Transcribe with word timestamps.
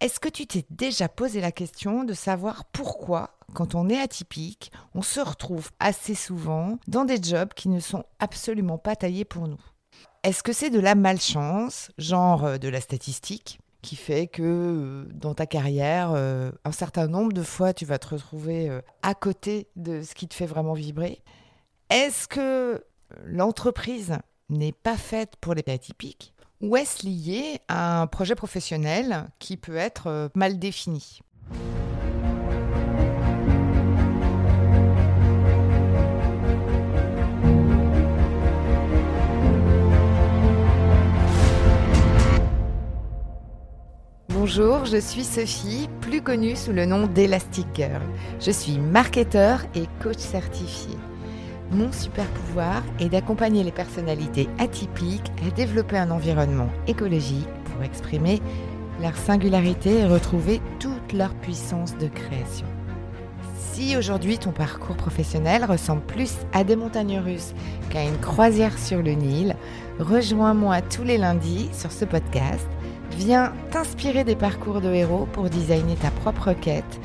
Est-ce 0.00 0.18
que 0.18 0.30
tu 0.30 0.46
t'es 0.46 0.64
déjà 0.70 1.10
posé 1.10 1.42
la 1.42 1.52
question 1.52 2.04
de 2.04 2.14
savoir 2.14 2.64
pourquoi, 2.64 3.36
quand 3.52 3.74
on 3.74 3.90
est 3.90 4.00
atypique, 4.00 4.72
on 4.94 5.02
se 5.02 5.20
retrouve 5.20 5.68
assez 5.78 6.14
souvent 6.14 6.78
dans 6.88 7.04
des 7.04 7.22
jobs 7.22 7.52
qui 7.52 7.68
ne 7.68 7.80
sont 7.80 8.04
absolument 8.18 8.78
pas 8.78 8.96
taillés 8.96 9.26
pour 9.26 9.46
nous? 9.46 9.60
Est-ce 10.22 10.42
que 10.42 10.54
c'est 10.54 10.70
de 10.70 10.80
la 10.80 10.94
malchance, 10.94 11.90
genre 11.98 12.46
euh, 12.46 12.56
de 12.56 12.68
la 12.70 12.80
statistique 12.80 13.60
qui 13.82 13.94
fait 13.94 14.26
que 14.26 14.42
euh, 14.42 15.04
dans 15.12 15.34
ta 15.34 15.44
carrière, 15.44 16.12
euh, 16.14 16.50
un 16.64 16.72
certain 16.72 17.06
nombre 17.06 17.34
de 17.34 17.42
fois, 17.42 17.74
tu 17.74 17.84
vas 17.84 17.98
te 17.98 18.08
retrouver 18.08 18.80
à 19.02 19.14
côté 19.14 19.68
de 19.76 20.00
ce 20.00 20.14
qui 20.14 20.28
te 20.28 20.34
fait 20.34 20.46
vraiment 20.46 20.72
vibrer? 20.72 21.22
Est-ce 21.90 22.26
que 22.26 22.86
l'entreprise 23.26 24.16
n'est 24.48 24.72
pas 24.72 24.96
faite 24.96 25.34
pour 25.42 25.52
les 25.52 25.64
atypiques? 25.68 26.32
Ou 26.60 26.76
est-ce 26.76 27.06
lié 27.06 27.60
à 27.68 28.02
un 28.02 28.06
projet 28.06 28.34
professionnel 28.34 29.28
qui 29.38 29.56
peut 29.56 29.76
être 29.76 30.08
euh, 30.08 30.28
mal 30.34 30.58
défini? 30.58 31.20
Bonjour, 44.28 44.84
je 44.84 44.96
suis 44.96 45.24
Sophie, 45.24 45.88
plus 46.00 46.22
connue 46.22 46.56
sous 46.56 46.72
le 46.72 46.86
nom 46.86 47.06
d'Elastic 47.06 47.66
Girl. 47.74 48.02
Je 48.40 48.50
suis 48.50 48.78
marketeur 48.78 49.60
et 49.74 49.84
coach 50.02 50.18
certifié. 50.18 50.96
Mon 51.72 51.92
super 51.92 52.26
pouvoir 52.26 52.82
est 52.98 53.10
d'accompagner 53.10 53.62
les 53.62 53.70
personnalités 53.70 54.48
atypiques 54.58 55.30
à 55.46 55.50
développer 55.52 55.96
un 55.96 56.10
environnement 56.10 56.68
écologique 56.88 57.48
pour 57.64 57.84
exprimer 57.84 58.42
leur 59.00 59.16
singularité 59.16 60.00
et 60.00 60.04
retrouver 60.04 60.60
toute 60.80 61.12
leur 61.12 61.32
puissance 61.34 61.96
de 61.96 62.08
création. 62.08 62.66
Si 63.72 63.96
aujourd'hui 63.96 64.36
ton 64.36 64.50
parcours 64.50 64.96
professionnel 64.96 65.64
ressemble 65.64 66.02
plus 66.02 66.34
à 66.52 66.64
des 66.64 66.74
montagnes 66.74 67.20
russes 67.20 67.54
qu'à 67.88 68.02
une 68.02 68.18
croisière 68.18 68.76
sur 68.76 69.00
le 69.00 69.12
Nil, 69.12 69.54
rejoins-moi 70.00 70.82
tous 70.82 71.04
les 71.04 71.18
lundis 71.18 71.68
sur 71.72 71.92
ce 71.92 72.04
podcast. 72.04 72.66
Viens 73.16 73.52
t'inspirer 73.70 74.24
des 74.24 74.36
parcours 74.36 74.80
de 74.80 74.92
héros 74.92 75.28
pour 75.32 75.48
designer 75.48 75.96
ta 75.96 76.10
propre 76.10 76.52
quête 76.52 77.00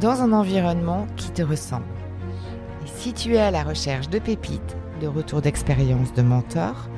dans 0.00 0.22
un 0.22 0.32
environnement 0.32 1.06
qui 1.16 1.30
te 1.30 1.42
ressemble. 1.42 1.84
Si 3.06 3.14
tu 3.14 3.36
es 3.36 3.38
à 3.38 3.52
la 3.52 3.62
recherche 3.62 4.08
de 4.08 4.18
pépites, 4.18 4.76
de 5.00 5.06
retours 5.06 5.40
d'expérience 5.40 6.12
de 6.14 6.22
mentor 6.22 6.88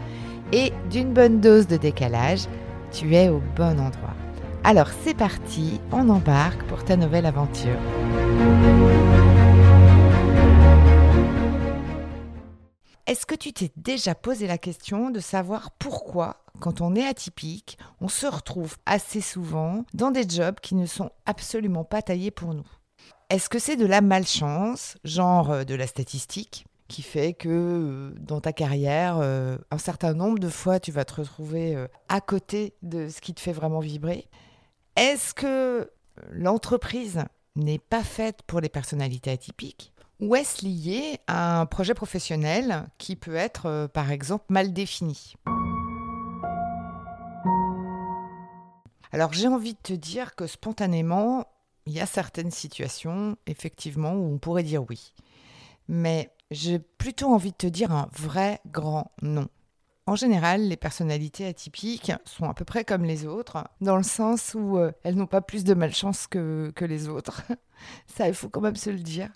et 0.54 0.72
d'une 0.88 1.12
bonne 1.12 1.38
dose 1.42 1.66
de 1.66 1.76
décalage, 1.76 2.46
tu 2.90 3.14
es 3.14 3.28
au 3.28 3.42
bon 3.56 3.78
endroit. 3.78 4.14
Alors 4.64 4.88
c'est 5.04 5.12
parti, 5.12 5.82
on 5.92 6.08
embarque 6.08 6.62
pour 6.62 6.82
ta 6.82 6.96
nouvelle 6.96 7.26
aventure. 7.26 7.76
Est-ce 13.06 13.26
que 13.26 13.34
tu 13.34 13.52
t'es 13.52 13.70
déjà 13.76 14.14
posé 14.14 14.46
la 14.46 14.56
question 14.56 15.10
de 15.10 15.20
savoir 15.20 15.72
pourquoi, 15.72 16.38
quand 16.58 16.80
on 16.80 16.94
est 16.94 17.06
atypique, 17.06 17.76
on 18.00 18.08
se 18.08 18.26
retrouve 18.26 18.78
assez 18.86 19.20
souvent 19.20 19.84
dans 19.92 20.10
des 20.10 20.26
jobs 20.26 20.58
qui 20.60 20.74
ne 20.74 20.86
sont 20.86 21.10
absolument 21.26 21.84
pas 21.84 22.00
taillés 22.00 22.30
pour 22.30 22.54
nous? 22.54 22.77
Est-ce 23.30 23.50
que 23.50 23.58
c'est 23.58 23.76
de 23.76 23.86
la 23.86 24.00
malchance, 24.00 24.96
genre 25.04 25.50
euh, 25.50 25.64
de 25.64 25.74
la 25.74 25.86
statistique, 25.86 26.66
qui 26.88 27.02
fait 27.02 27.34
que 27.34 27.48
euh, 27.48 28.14
dans 28.18 28.40
ta 28.40 28.52
carrière, 28.52 29.18
euh, 29.20 29.58
un 29.70 29.78
certain 29.78 30.14
nombre 30.14 30.38
de 30.38 30.48
fois, 30.48 30.80
tu 30.80 30.92
vas 30.92 31.04
te 31.04 31.14
retrouver 31.14 31.86
à 32.08 32.20
côté 32.20 32.74
de 32.82 33.08
ce 33.08 33.20
qui 33.20 33.34
te 33.34 33.40
fait 33.40 33.52
vraiment 33.52 33.80
vibrer? 33.80 34.28
Est-ce 34.96 35.34
que 35.34 35.90
l'entreprise 36.30 37.24
n'est 37.54 37.78
pas 37.78 38.02
faite 38.02 38.40
pour 38.46 38.60
les 38.60 38.68
personnalités 38.68 39.30
atypiques? 39.30 39.92
Ou 40.20 40.34
est-ce 40.34 40.64
lié 40.64 41.20
à 41.28 41.60
un 41.60 41.66
projet 41.66 41.94
professionnel 41.94 42.88
qui 42.98 43.14
peut 43.14 43.36
être, 43.36 43.88
par 43.92 44.10
exemple, 44.10 44.46
mal 44.48 44.72
défini? 44.72 45.34
Alors 49.12 49.32
j'ai 49.32 49.48
envie 49.48 49.74
de 49.74 49.78
te 49.80 49.92
dire 49.92 50.34
que 50.34 50.46
spontanément, 50.46 51.46
il 51.88 51.94
y 51.94 52.00
a 52.00 52.06
certaines 52.06 52.50
situations, 52.50 53.36
effectivement, 53.46 54.12
où 54.12 54.34
on 54.34 54.38
pourrait 54.38 54.62
dire 54.62 54.84
oui. 54.90 55.14
Mais 55.88 56.30
j'ai 56.50 56.78
plutôt 56.78 57.32
envie 57.32 57.52
de 57.52 57.56
te 57.56 57.66
dire 57.66 57.92
un 57.92 58.10
vrai 58.12 58.60
grand 58.66 59.10
non. 59.22 59.48
En 60.06 60.14
général, 60.14 60.68
les 60.68 60.76
personnalités 60.76 61.46
atypiques 61.46 62.12
sont 62.26 62.48
à 62.48 62.52
peu 62.52 62.66
près 62.66 62.84
comme 62.84 63.04
les 63.04 63.26
autres, 63.26 63.64
dans 63.80 63.96
le 63.96 64.02
sens 64.02 64.54
où 64.54 64.76
euh, 64.76 64.92
elles 65.02 65.16
n'ont 65.16 65.26
pas 65.26 65.40
plus 65.40 65.64
de 65.64 65.72
malchance 65.72 66.26
que, 66.26 66.70
que 66.76 66.84
les 66.84 67.08
autres. 67.08 67.42
Ça, 68.06 68.28
il 68.28 68.34
faut 68.34 68.50
quand 68.50 68.60
même 68.60 68.76
se 68.76 68.90
le 68.90 69.00
dire. 69.00 69.30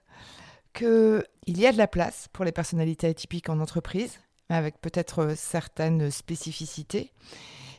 Qu'il 0.75 1.25
y 1.47 1.67
a 1.67 1.73
de 1.73 1.79
la 1.79 1.89
place 1.89 2.29
pour 2.35 2.45
les 2.45 2.53
personnalités 2.53 3.07
atypiques 3.07 3.49
en 3.49 3.61
entreprise, 3.61 4.21
avec 4.51 4.79
peut-être 4.81 5.21
euh, 5.21 5.35
certaines 5.37 6.11
spécificités 6.11 7.13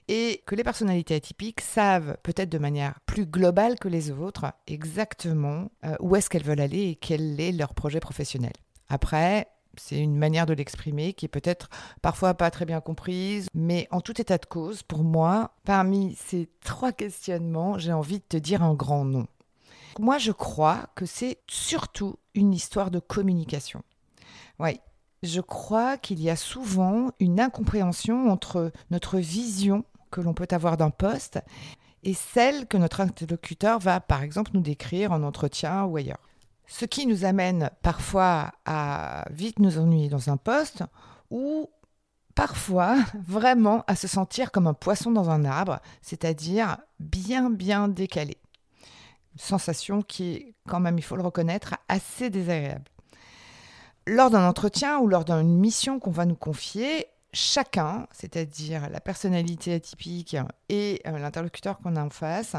et 0.08 0.44
que 0.46 0.56
les 0.56 0.64
personnalités 0.64 1.16
atypiques 1.16 1.62
savent 1.62 2.18
peut-être 2.24 2.50
de 2.50 2.58
manière 2.58 3.00
plus 3.06 3.26
globale 3.26 3.80
que 3.80 3.88
les 3.88 4.12
autres 4.12 4.52
exactement 4.68 5.72
euh, 5.86 5.96
où 6.00 6.16
est-ce 6.16 6.30
qu'elles 6.30 6.44
veulent 6.44 6.62
aller 6.62 6.90
et 6.90 6.96
quel 6.96 7.40
est 7.40 7.52
leur 7.52 7.74
projet 7.74 8.00
professionnel. 8.00 8.54
Après, 8.90 9.48
c'est 9.78 9.98
une 9.98 10.18
manière 10.18 10.46
de 10.46 10.54
l'exprimer 10.54 11.14
qui 11.14 11.26
est 11.26 11.30
peut-être 11.30 11.70
parfois 12.02 12.34
pas 12.36 12.52
très 12.52 12.66
bien 12.66 12.82
comprise, 12.82 13.48
mais 13.54 13.88
en 13.92 14.02
tout 14.02 14.20
état 14.22 14.38
de 14.38 14.46
cause, 14.46 14.84
pour 14.84 15.04
moi, 15.04 15.56
parmi 15.64 16.16
ces 16.16 16.50
trois 16.64 16.92
questionnements, 16.92 17.78
j'ai 17.78 17.94
envie 17.94 18.20
de 18.20 18.26
te 18.28 18.38
dire 18.38 18.64
un 18.64 18.74
grand 18.74 19.06
nom. 19.06 19.28
Moi, 20.00 20.18
je 20.18 20.32
crois 20.32 20.88
que 20.96 21.06
c'est 21.06 21.40
surtout 21.48 22.16
une 22.34 22.54
histoire 22.54 22.92
de 22.92 23.00
communication. 23.00 23.84
Oui, 24.60 24.80
je 25.24 25.42
crois 25.42 25.98
qu'il 25.98 26.22
y 26.22 26.30
a 26.30 26.36
souvent 26.36 27.12
une 27.20 27.40
incompréhension 27.40 28.30
entre 28.30 28.72
notre 28.92 29.18
vision 29.18 29.86
que 30.14 30.22
l'on 30.22 30.34
peut 30.34 30.48
avoir 30.52 30.78
d'un 30.78 30.92
poste 30.92 31.40
et 32.04 32.14
celle 32.14 32.68
que 32.68 32.78
notre 32.78 33.02
interlocuteur 33.02 33.80
va, 33.80 34.00
par 34.00 34.24
exemple, 34.24 34.52
nous 34.54 34.62
décrire 34.62 35.12
en 35.12 35.24
entretien 35.24 35.84
ou 35.86 35.98
ailleurs. 35.98 36.22
Ce 36.68 36.86
qui 36.86 37.06
nous 37.08 37.26
amène 37.26 37.70
parfois 37.82 38.52
à 38.66 39.26
vite 39.32 39.60
nous 39.60 39.80
ennuyer 39.80 40.10
dans 40.10 40.30
un 40.30 40.38
poste 40.38 40.84
ou 41.30 41.70
parfois 42.36 42.98
vraiment 43.28 43.84
à 43.88 43.96
se 43.96 44.08
sentir 44.08 44.52
comme 44.52 44.68
un 44.68 44.74
poisson 44.74 45.12
dans 45.12 45.30
un 45.30 45.46
arbre, 45.46 45.80
c'est-à-dire 46.02 46.78
bien 47.00 47.50
bien 47.50 47.88
décalé. 47.88 48.38
Sensation 49.36 50.04
qui 50.04 50.34
est 50.34 50.56
quand 50.68 50.80
même, 50.80 50.98
il 51.00 51.04
faut 51.04 51.16
le 51.16 51.24
reconnaître, 51.24 51.76
assez 51.88 52.30
désagréable. 52.30 52.86
Lors 54.06 54.30
d'un 54.30 54.48
entretien 54.48 55.00
ou 55.00 55.08
lors 55.08 55.26
d'une 55.26 55.58
mission 55.58 56.00
qu'on 56.00 56.12
va 56.12 56.26
nous 56.26 56.36
confier, 56.36 57.08
chacun, 57.34 58.08
c'est-à-dire 58.12 58.90
la 58.90 59.02
personnalité 59.02 59.74
atypique 59.74 60.38
et 60.70 61.02
euh, 61.08 61.18
l'interlocuteur 61.18 61.80
qu'on 61.80 61.96
a 61.96 62.04
en 62.04 62.10
face, 62.10 62.56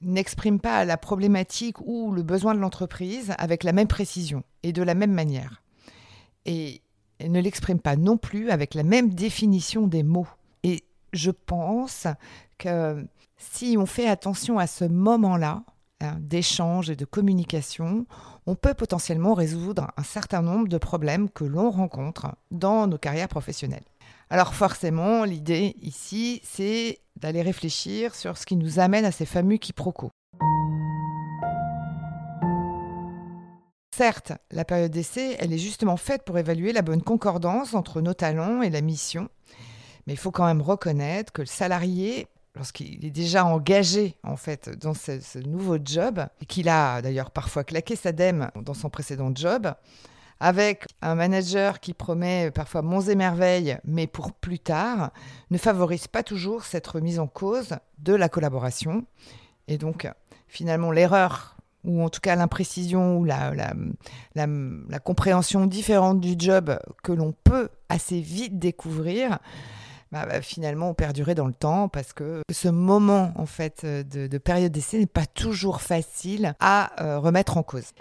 n'exprime 0.00 0.58
pas 0.58 0.84
la 0.84 0.96
problématique 0.96 1.76
ou 1.84 2.10
le 2.10 2.22
besoin 2.22 2.54
de 2.54 2.60
l'entreprise 2.60 3.32
avec 3.38 3.62
la 3.62 3.72
même 3.72 3.86
précision 3.86 4.42
et 4.62 4.72
de 4.72 4.82
la 4.82 4.94
même 4.94 5.12
manière. 5.12 5.62
Et 6.44 6.82
ne 7.20 7.40
l'exprime 7.40 7.78
pas 7.78 7.96
non 7.96 8.16
plus 8.16 8.50
avec 8.50 8.74
la 8.74 8.82
même 8.82 9.10
définition 9.10 9.86
des 9.86 10.02
mots. 10.02 10.26
Et 10.64 10.82
je 11.12 11.30
pense 11.30 12.08
que 12.58 13.06
si 13.36 13.76
on 13.78 13.86
fait 13.86 14.08
attention 14.08 14.58
à 14.58 14.66
ce 14.66 14.84
moment-là, 14.84 15.62
d'échange 16.20 16.90
et 16.90 16.96
de 16.96 17.04
communication, 17.04 18.06
on 18.46 18.54
peut 18.54 18.74
potentiellement 18.74 19.34
résoudre 19.34 19.88
un 19.96 20.02
certain 20.02 20.42
nombre 20.42 20.68
de 20.68 20.78
problèmes 20.78 21.30
que 21.30 21.44
l'on 21.44 21.70
rencontre 21.70 22.34
dans 22.50 22.86
nos 22.86 22.98
carrières 22.98 23.28
professionnelles. 23.28 23.84
Alors 24.30 24.54
forcément, 24.54 25.24
l'idée 25.24 25.76
ici, 25.82 26.40
c'est 26.44 27.00
d'aller 27.16 27.42
réfléchir 27.42 28.14
sur 28.14 28.38
ce 28.38 28.46
qui 28.46 28.56
nous 28.56 28.78
amène 28.78 29.04
à 29.04 29.12
ces 29.12 29.26
fameux 29.26 29.58
quiproquos. 29.58 30.10
Certes, 33.94 34.32
la 34.50 34.64
période 34.64 34.90
d'essai, 34.90 35.36
elle 35.38 35.52
est 35.52 35.58
justement 35.58 35.98
faite 35.98 36.24
pour 36.24 36.38
évaluer 36.38 36.72
la 36.72 36.80
bonne 36.80 37.02
concordance 37.02 37.74
entre 37.74 38.00
nos 38.00 38.14
talents 38.14 38.62
et 38.62 38.70
la 38.70 38.80
mission. 38.80 39.28
Mais 40.06 40.14
il 40.14 40.18
faut 40.18 40.30
quand 40.30 40.46
même 40.46 40.62
reconnaître 40.62 41.32
que 41.32 41.42
le 41.42 41.46
salarié 41.46 42.26
lorsqu'il 42.54 43.04
est 43.04 43.10
déjà 43.10 43.44
engagé 43.44 44.16
en 44.22 44.36
fait 44.36 44.70
dans 44.78 44.94
ce, 44.94 45.38
nouveau 45.38 45.78
job, 45.82 46.26
et 46.40 46.46
qu'il 46.46 46.68
a 46.68 47.02
d'ailleurs 47.02 47.30
parfois 47.30 47.64
claqué 47.64 47.96
sa 47.96 48.12
dème 48.12 48.50
dans 48.56 48.74
son 48.74 48.90
précédent 48.90 49.32
job, 49.34 49.72
avec 50.40 50.86
un 51.02 51.14
manager 51.14 51.80
qui 51.80 51.94
promet 51.94 52.50
parfois 52.50 52.82
monts 52.82 53.02
et 53.02 53.14
merveilles, 53.14 53.78
mais 53.84 54.06
pour 54.06 54.32
plus 54.32 54.58
tard, 54.58 55.12
ne 55.50 55.58
favorise 55.58 56.08
pas 56.08 56.22
toujours 56.22 56.64
cette 56.64 56.86
remise 56.86 57.20
en 57.20 57.28
cause 57.28 57.76
de 57.98 58.12
la 58.12 58.28
collaboration. 58.28 59.04
Et 59.68 59.78
donc, 59.78 60.10
finalement, 60.48 60.90
l'erreur, 60.90 61.56
ou 61.84 62.02
en 62.02 62.08
tout 62.08 62.20
cas 62.20 62.34
l'imprécision, 62.34 63.18
ou 63.18 63.24
la, 63.24 63.52
la 64.34 64.98
compréhension 64.98 65.66
différente 65.66 66.20
du 66.20 66.34
job 66.36 66.76
que 67.04 67.12
l'on 67.12 67.32
peut 67.44 67.68
assez 67.88 68.20
vite 68.20 68.58
découvrir, 68.58 69.38
bah, 70.12 70.26
bah, 70.26 70.42
finalement 70.42 70.90
ont 70.90 70.94
perduré 70.94 71.34
dans 71.34 71.46
le 71.46 71.54
temps 71.54 71.88
parce 71.88 72.12
que 72.12 72.42
ce 72.50 72.68
moment 72.68 73.32
en 73.36 73.46
fait 73.46 73.84
de, 73.84 74.38
période 74.38 74.70
d'essai 74.70 74.98
n'est 74.98 75.06
pas 75.06 75.26
toujours 75.26 75.82
facile 75.82 76.54
à 76.60 77.02
euh, 77.02 77.18
remettre 77.18 77.56
en 77.56 77.62
cause. 77.62 77.92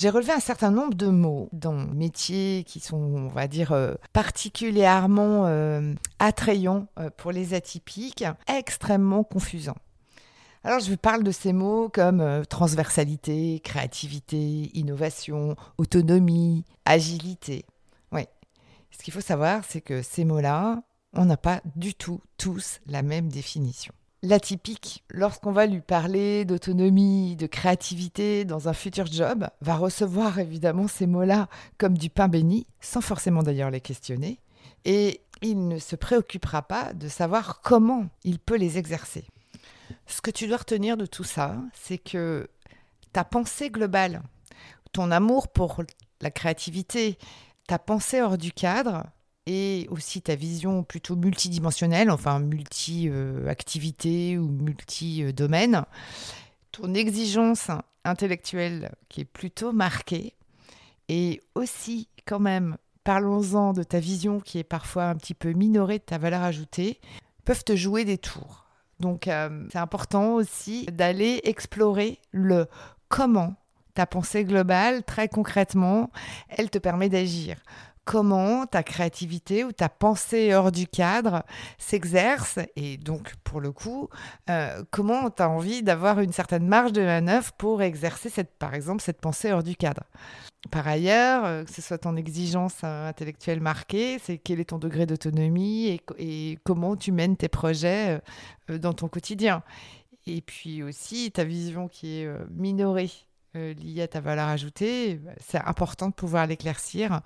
J'ai 0.00 0.08
relevé 0.08 0.32
un 0.32 0.40
certain 0.40 0.70
nombre 0.70 0.94
de 0.94 1.08
mots 1.08 1.50
dans 1.52 1.74
métiers 1.74 2.64
qui 2.66 2.80
sont, 2.80 2.96
on 2.96 3.28
va 3.28 3.46
dire, 3.46 3.72
euh, 3.72 3.96
particulièrement 4.14 5.44
euh, 5.44 5.92
attrayants 6.18 6.86
euh, 6.98 7.10
pour 7.14 7.32
les 7.32 7.52
atypiques, 7.52 8.24
extrêmement 8.46 9.24
confusants. 9.24 9.76
Alors, 10.64 10.80
je 10.80 10.90
vous 10.90 10.96
parle 10.96 11.22
de 11.22 11.30
ces 11.30 11.52
mots 11.52 11.90
comme 11.90 12.42
transversalité, 12.48 13.60
créativité, 13.62 14.70
innovation, 14.72 15.54
autonomie, 15.76 16.64
agilité. 16.86 17.66
Ce 18.90 19.02
qu'il 19.02 19.12
faut 19.12 19.20
savoir, 19.20 19.64
c'est 19.68 19.80
que 19.80 20.02
ces 20.02 20.24
mots-là, 20.24 20.82
on 21.12 21.24
n'a 21.24 21.36
pas 21.36 21.60
du 21.76 21.94
tout 21.94 22.20
tous 22.36 22.80
la 22.86 23.02
même 23.02 23.28
définition 23.28 23.92
l'atypique, 24.22 25.04
lorsqu'on 25.10 25.52
va 25.52 25.66
lui 25.66 25.80
parler 25.80 26.44
d'autonomie, 26.44 27.36
de 27.36 27.46
créativité 27.46 28.44
dans 28.44 28.68
un 28.68 28.72
futur 28.72 29.06
job, 29.06 29.46
va 29.60 29.76
recevoir 29.76 30.38
évidemment 30.38 30.88
ces 30.88 31.06
mots-là 31.06 31.48
comme 31.78 31.96
du 31.96 32.10
pain 32.10 32.28
béni, 32.28 32.66
sans 32.80 33.00
forcément 33.00 33.42
d'ailleurs 33.42 33.70
les 33.70 33.80
questionner, 33.80 34.40
et 34.84 35.22
il 35.42 35.68
ne 35.68 35.78
se 35.78 35.96
préoccupera 35.96 36.62
pas 36.62 36.92
de 36.92 37.08
savoir 37.08 37.60
comment 37.62 38.08
il 38.24 38.38
peut 38.38 38.56
les 38.56 38.76
exercer. 38.76 39.24
Ce 40.06 40.20
que 40.20 40.30
tu 40.30 40.46
dois 40.46 40.58
retenir 40.58 40.96
de 40.96 41.06
tout 41.06 41.24
ça, 41.24 41.56
c'est 41.72 41.98
que 41.98 42.48
ta 43.12 43.24
pensée 43.24 43.70
globale, 43.70 44.22
ton 44.92 45.10
amour 45.10 45.48
pour 45.48 45.82
la 46.20 46.30
créativité, 46.30 47.16
ta 47.70 47.78
pensée 47.78 48.20
hors 48.20 48.36
du 48.36 48.50
cadre, 48.50 49.04
et 49.46 49.86
aussi 49.92 50.20
ta 50.20 50.34
vision 50.34 50.82
plutôt 50.82 51.14
multidimensionnelle, 51.14 52.10
enfin 52.10 52.40
multi-activité 52.40 54.38
ou 54.38 54.48
multi-domaine, 54.48 55.84
ton 56.72 56.94
exigence 56.94 57.68
intellectuelle 58.04 58.90
qui 59.08 59.20
est 59.20 59.24
plutôt 59.24 59.70
marquée, 59.70 60.34
et 61.08 61.40
aussi 61.54 62.08
quand 62.26 62.40
même, 62.40 62.76
parlons-en 63.04 63.72
de 63.72 63.84
ta 63.84 64.00
vision 64.00 64.40
qui 64.40 64.58
est 64.58 64.64
parfois 64.64 65.04
un 65.04 65.14
petit 65.14 65.34
peu 65.34 65.52
minorée 65.52 66.00
de 66.00 66.04
ta 66.04 66.18
valeur 66.18 66.42
ajoutée, 66.42 66.98
peuvent 67.44 67.62
te 67.62 67.76
jouer 67.76 68.04
des 68.04 68.18
tours. 68.18 68.64
Donc 68.98 69.28
euh, 69.28 69.68
c'est 69.70 69.78
important 69.78 70.34
aussi 70.34 70.86
d'aller 70.86 71.40
explorer 71.44 72.18
le 72.32 72.66
comment 73.08 73.54
ta 73.94 74.06
pensée 74.06 74.44
globale, 74.44 75.02
très 75.04 75.28
concrètement, 75.28 76.10
elle 76.48 76.70
te 76.70 76.78
permet 76.78 77.08
d'agir 77.08 77.56
comment 78.10 78.66
ta 78.66 78.82
créativité 78.82 79.62
ou 79.62 79.70
ta 79.70 79.88
pensée 79.88 80.52
hors 80.52 80.72
du 80.72 80.88
cadre 80.88 81.44
s'exerce 81.78 82.58
et 82.74 82.96
donc 82.96 83.34
pour 83.44 83.60
le 83.60 83.70
coup 83.70 84.08
euh, 84.48 84.82
comment 84.90 85.30
tu 85.30 85.42
as 85.42 85.48
envie 85.48 85.84
d'avoir 85.84 86.18
une 86.18 86.32
certaine 86.32 86.66
marge 86.66 86.92
de 86.92 87.02
manœuvre 87.02 87.52
pour 87.52 87.82
exercer 87.82 88.28
cette 88.28 88.58
par 88.58 88.74
exemple 88.74 89.00
cette 89.00 89.20
pensée 89.20 89.52
hors 89.52 89.62
du 89.62 89.76
cadre? 89.76 90.02
Par 90.72 90.88
ailleurs, 90.88 91.44
euh, 91.44 91.64
que 91.64 91.72
ce 91.72 91.80
soit 91.80 91.98
ton 91.98 92.16
exigence 92.16 92.78
euh, 92.82 93.08
intellectuelle 93.08 93.60
marquée, 93.60 94.18
c'est 94.18 94.38
quel 94.38 94.58
est 94.58 94.70
ton 94.70 94.78
degré 94.78 95.06
d'autonomie 95.06 95.86
et, 95.86 96.00
et, 96.18 96.58
comment 96.64 96.96
tu 96.96 97.12
mènes 97.12 97.36
tes 97.36 97.48
projets 97.48 98.20
dans 98.68 98.92
ton 98.92 99.06
quotidien? 99.06 99.62
Et 100.26 100.40
puis 100.42 100.82
aussi 100.82 101.30
ta 101.30 101.44
vision 101.44 101.86
qui 101.86 102.22
est 102.22 102.28
minorée 102.50 103.10
euh, 103.56 103.74
liées 103.74 104.02
à 104.02 104.08
ta 104.08 104.20
valeur 104.20 104.48
ajoutée, 104.48 105.16
bah, 105.16 105.32
c'est 105.44 105.58
important 105.58 106.08
de 106.08 106.14
pouvoir 106.14 106.46
l'éclaircir 106.46 107.20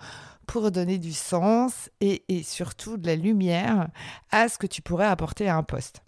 pour 0.47 0.71
donner 0.71 0.99
du 0.99 1.13
sens 1.13 1.91
et, 2.01 2.23
surtout 2.43 2.97
de 2.97 3.07
la 3.07 3.17
lumière 3.17 3.89
à 4.31 4.49
ce 4.49 4.57
que 4.57 4.67
tu 4.67 4.81
pourrais 4.81 5.07
apporter 5.07 5.49
à 5.49 5.57
un 5.57 5.63
poste. 5.63 6.03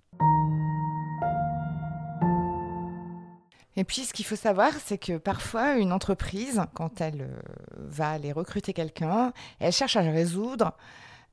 Et 3.76 3.84
puis, 3.84 4.06
ce 4.06 4.14
qu'il 4.14 4.24
faut 4.24 4.36
savoir, 4.36 4.72
c'est 4.82 4.96
que 4.96 5.18
parfois, 5.18 5.74
une 5.74 5.92
entreprise, 5.92 6.62
quand 6.72 7.02
elle 7.02 7.22
euh, 7.22 7.40
va 7.76 8.10
aller 8.10 8.32
recruter 8.32 8.72
quelqu'un, 8.72 9.34
elle 9.58 9.72
cherche 9.72 9.96
à 9.96 10.00
résoudre 10.00 10.72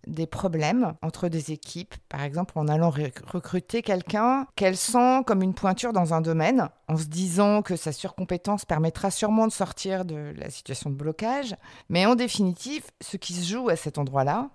des 0.07 0.27
problèmes 0.27 0.93
entre 1.01 1.29
des 1.29 1.51
équipes, 1.51 1.95
par 2.09 2.23
exemple 2.23 2.57
en 2.57 2.67
allant 2.67 2.91
recruter 3.25 3.81
quelqu'un 3.81 4.47
qu'elle 4.55 4.77
sent 4.77 5.23
comme 5.25 5.41
une 5.41 5.53
pointure 5.53 5.93
dans 5.93 6.13
un 6.13 6.21
domaine, 6.21 6.69
en 6.87 6.97
se 6.97 7.05
disant 7.05 7.61
que 7.61 7.75
sa 7.75 7.91
surcompétence 7.91 8.65
permettra 8.65 9.11
sûrement 9.11 9.47
de 9.47 9.51
sortir 9.51 10.05
de 10.05 10.33
la 10.37 10.49
situation 10.49 10.89
de 10.89 10.95
blocage. 10.95 11.55
Mais 11.89 12.05
en 12.05 12.15
définitive, 12.15 12.83
ce 13.01 13.17
qui 13.17 13.33
se 13.33 13.51
joue 13.51 13.69
à 13.69 13.75
cet 13.75 13.97
endroit-là, 13.97 14.49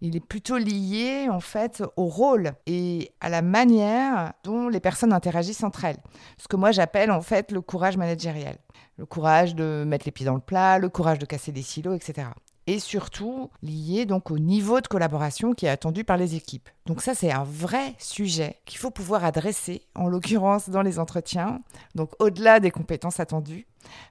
il 0.00 0.16
est 0.16 0.26
plutôt 0.26 0.56
lié 0.56 1.28
en 1.30 1.40
fait 1.40 1.82
au 1.96 2.06
rôle 2.06 2.52
et 2.66 3.12
à 3.20 3.28
la 3.28 3.42
manière 3.42 4.32
dont 4.44 4.68
les 4.68 4.80
personnes 4.80 5.12
interagissent 5.12 5.64
entre 5.64 5.84
elles. 5.84 6.02
Ce 6.38 6.48
que 6.48 6.56
moi 6.56 6.72
j'appelle 6.72 7.10
en 7.10 7.20
fait 7.20 7.52
le 7.52 7.60
courage 7.60 7.96
managériel. 7.96 8.58
Le 8.96 9.06
courage 9.06 9.54
de 9.54 9.84
mettre 9.86 10.06
les 10.06 10.12
pieds 10.12 10.26
dans 10.26 10.34
le 10.34 10.40
plat, 10.40 10.78
le 10.78 10.88
courage 10.88 11.18
de 11.18 11.26
casser 11.26 11.52
des 11.52 11.62
silos, 11.62 11.94
etc 11.94 12.28
et 12.66 12.78
surtout 12.78 13.50
lié 13.62 14.06
donc 14.06 14.30
au 14.30 14.38
niveau 14.38 14.80
de 14.80 14.86
collaboration 14.86 15.52
qui 15.52 15.66
est 15.66 15.70
attendu 15.70 16.04
par 16.04 16.16
les 16.16 16.34
équipes. 16.34 16.68
Donc 16.86 17.02
ça 17.02 17.14
c'est 17.14 17.30
un 17.30 17.44
vrai 17.44 17.94
sujet 17.98 18.56
qu'il 18.64 18.78
faut 18.78 18.90
pouvoir 18.90 19.24
adresser 19.24 19.82
en 19.94 20.08
l'occurrence 20.08 20.68
dans 20.68 20.82
les 20.82 20.98
entretiens, 20.98 21.60
donc 21.94 22.10
au-delà 22.18 22.60
des 22.60 22.70
compétences 22.70 23.20
attendues 23.20 23.66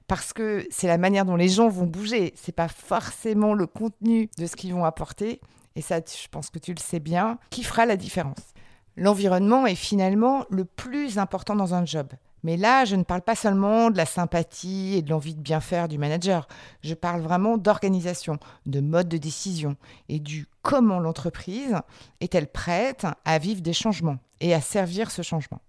parce 0.06 0.32
que 0.32 0.66
c'est 0.70 0.86
la 0.86 0.98
manière 0.98 1.24
dont 1.24 1.36
les 1.36 1.48
gens 1.48 1.68
vont 1.68 1.86
bouger, 1.86 2.32
c'est 2.36 2.54
pas 2.54 2.68
forcément 2.68 3.54
le 3.54 3.66
contenu 3.66 4.30
de 4.38 4.46
ce 4.46 4.56
qu'ils 4.56 4.74
vont 4.74 4.84
apporter 4.84 5.40
et 5.76 5.82
ça 5.82 5.98
je 5.98 6.28
pense 6.28 6.50
que 6.50 6.58
tu 6.58 6.72
le 6.72 6.80
sais 6.80 7.00
bien 7.00 7.38
qui 7.50 7.64
fera 7.64 7.86
la 7.86 7.96
différence. 7.96 8.54
L'environnement 8.96 9.66
est 9.66 9.74
finalement 9.74 10.44
le 10.50 10.64
plus 10.64 11.18
important 11.18 11.56
dans 11.56 11.74
un 11.74 11.84
job. 11.84 12.06
Mais 12.44 12.58
là, 12.58 12.84
je 12.84 12.94
ne 12.94 13.02
parle 13.02 13.22
pas 13.22 13.34
seulement 13.34 13.90
de 13.90 13.96
la 13.96 14.06
sympathie 14.06 14.94
et 14.96 15.02
de 15.02 15.10
l'envie 15.10 15.34
de 15.34 15.40
bien 15.40 15.60
faire 15.60 15.88
du 15.88 15.98
manager. 15.98 16.46
Je 16.82 16.94
parle 16.94 17.22
vraiment 17.22 17.56
d'organisation, 17.56 18.38
de 18.66 18.80
mode 18.80 19.08
de 19.08 19.16
décision 19.16 19.76
et 20.10 20.20
du 20.20 20.46
comment 20.62 21.00
l'entreprise 21.00 21.74
est-elle 22.20 22.46
prête 22.46 23.06
à 23.24 23.38
vivre 23.38 23.62
des 23.62 23.72
changements 23.72 24.18
et 24.40 24.54
à 24.54 24.60
servir 24.60 25.10
ce 25.10 25.22
changement. 25.22 25.60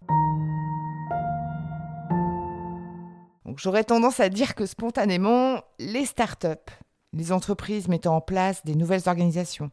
j'aurais 3.58 3.86
tendance 3.86 4.20
à 4.20 4.28
dire 4.28 4.54
que 4.54 4.66
spontanément, 4.66 5.62
les 5.80 6.06
startups, 6.06 6.72
les 7.14 7.32
entreprises 7.32 7.88
mettant 7.88 8.18
en 8.18 8.22
place 8.22 8.66
des 8.66 8.76
nouvelles 8.76 9.08
organisations, 9.08 9.72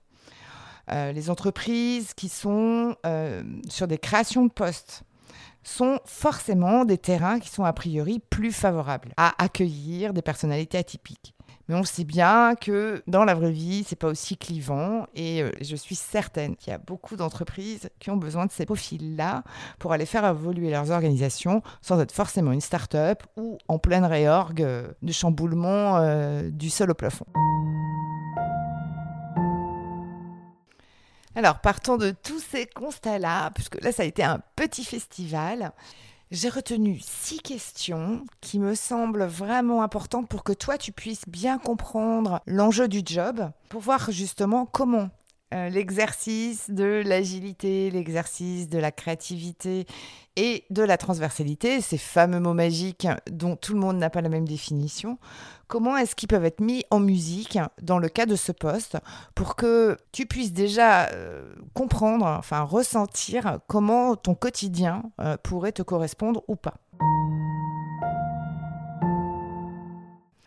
euh, 0.91 1.11
les 1.11 1.31
entreprises 1.31 2.15
qui 2.15 2.29
sont 2.29 2.95
euh, 3.07 3.43
sur 3.69 3.89
des 3.89 3.99
créations 3.99 4.47
de 4.47 4.53
postes, 4.53 5.03
sont 5.63 6.01
forcément 6.05 6.85
des 6.85 6.99
terrains 6.99 7.39
qui 7.39 7.49
sont 7.49 7.65
a 7.65 7.73
priori 7.73 8.21
plus 8.31 8.53
favorables 8.53 9.13
à 9.17 9.35
accueillir 9.43 10.13
des 10.13 10.23
personnalités 10.23 10.79
atypiques. 10.79 11.35
Mais 11.69 11.75
on 11.77 11.85
sait 11.85 12.05
bien 12.05 12.55
que 12.55 13.03
dans 13.07 13.25
la 13.25 13.35
vraie 13.35 13.53
vie, 13.53 13.85
c'est 13.87 13.97
pas 13.97 14.09
aussi 14.09 14.37
clivant 14.37 15.07
et 15.15 15.43
euh, 15.43 15.51
je 15.61 15.77
suis 15.77 15.95
certaine 15.95 16.57
qu'il 16.57 16.73
y 16.73 16.75
a 16.75 16.79
beaucoup 16.79 17.17
d'entreprises 17.17 17.89
qui 18.01 18.11
ont 18.11 18.17
besoin 18.17 18.47
de 18.47 18.51
ces 18.51 18.67
profils-là 18.67 19.45
pour 19.79 19.93
aller 19.93 20.07
faire 20.07 20.27
évoluer 20.27 20.71
leurs 20.71 20.91
organisations 20.91 21.63
sans 21.81 22.01
être 22.01 22.13
forcément 22.13 22.53
une 22.53 22.61
start-up 22.61 23.23
ou 23.37 23.59
en 23.69 23.79
pleine 23.79 24.05
réorgue 24.05 24.63
euh, 24.63 24.89
de 25.03 25.13
chamboulement 25.13 25.99
euh, 25.99 26.51
du 26.51 26.69
sol 26.69 26.91
au 26.91 26.95
plafond. 26.95 27.27
Alors, 31.35 31.61
partons 31.61 31.97
de 31.97 32.11
tous 32.11 32.41
ces 32.41 32.67
constats-là, 32.67 33.51
puisque 33.55 33.83
là, 33.83 33.91
ça 33.91 34.03
a 34.03 34.07
été 34.07 34.23
un 34.23 34.41
petit 34.55 34.85
festival, 34.85 35.73
j'ai 36.31 36.51
retenu 36.51 36.99
six 37.03 37.39
questions 37.39 38.25
qui 38.41 38.59
me 38.59 38.75
semblent 38.75 39.25
vraiment 39.25 39.83
importantes 39.83 40.29
pour 40.29 40.45
que 40.45 40.53
toi, 40.53 40.77
tu 40.77 40.93
puisses 40.93 41.29
bien 41.29 41.59
comprendre 41.59 42.41
l'enjeu 42.47 42.87
du 42.87 43.03
job, 43.05 43.51
pour 43.71 43.81
voir 43.81 44.11
justement 44.11 44.67
comment 44.67 45.09
euh, 45.53 45.69
l'exercice 45.69 46.71
de 46.71 47.03
l'agilité, 47.05 47.91
l'exercice 47.91 48.69
de 48.69 48.79
la 48.79 48.91
créativité 48.91 49.87
et 50.37 50.65
de 50.71 50.83
la 50.83 50.97
transversalité, 50.97 51.81
ces 51.81 51.99
fameux 51.99 52.41
mots 52.41 52.55
magiques 52.55 53.07
dont 53.31 53.57
tout 53.57 53.75
le 53.75 53.81
monde 53.81 53.99
n'a 53.99 54.09
pas 54.09 54.23
la 54.23 54.31
même 54.31 54.49
définition, 54.49 55.19
comment 55.69 55.97
est-ce 55.97 56.15
qu'ils 56.15 56.29
peuvent 56.29 56.45
être 56.45 56.61
mis 56.61 56.85
en 56.91 57.01
musique 57.01 57.59
dans 57.83 57.99
le 57.99 58.09
cas 58.09 58.27
de 58.27 58.37
ce 58.37 58.53
poste 58.53 58.97
pour 59.35 59.57
que 59.57 59.97
tu 60.11 60.27
puisses 60.27 60.53
déjà 60.53 61.07
euh, 61.11 61.55
comprendre, 61.75 62.27
enfin 62.27 62.63
ressentir 62.63 63.59
comment 63.67 64.17
ton 64.17 64.35
quotidien 64.35 65.03
euh, 65.21 65.37
pourrait 65.43 65.73
te 65.73 65.83
correspondre 65.83 66.43
ou 66.49 66.57
pas? 66.57 66.75